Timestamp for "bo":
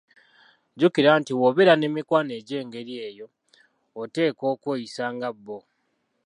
5.43-5.57